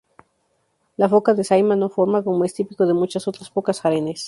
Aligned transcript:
La 0.97 1.07
foca 1.13 1.35
de 1.35 1.43
Saimaa 1.49 1.75
no 1.81 1.87
forma, 1.97 2.23
como 2.25 2.43
es 2.43 2.55
típico 2.55 2.87
de 2.87 2.95
muchas 3.01 3.27
otras 3.27 3.51
focas, 3.51 3.85
harenes. 3.85 4.19